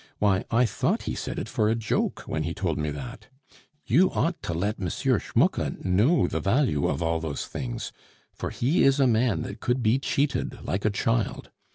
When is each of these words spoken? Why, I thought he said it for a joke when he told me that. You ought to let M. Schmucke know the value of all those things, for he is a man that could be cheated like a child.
Why, 0.17 0.45
I 0.49 0.65
thought 0.65 1.03
he 1.03 1.13
said 1.13 1.37
it 1.37 1.47
for 1.47 1.69
a 1.69 1.75
joke 1.75 2.21
when 2.21 2.41
he 2.41 2.55
told 2.55 2.79
me 2.79 2.89
that. 2.89 3.27
You 3.85 4.09
ought 4.09 4.41
to 4.41 4.53
let 4.55 4.79
M. 4.81 4.89
Schmucke 4.89 5.85
know 5.85 6.25
the 6.25 6.39
value 6.39 6.87
of 6.87 7.03
all 7.03 7.19
those 7.19 7.45
things, 7.45 7.91
for 8.33 8.49
he 8.49 8.83
is 8.83 8.99
a 8.99 9.05
man 9.05 9.43
that 9.43 9.59
could 9.59 9.83
be 9.83 9.99
cheated 9.99 10.57
like 10.63 10.85
a 10.85 10.89
child. 10.89 11.51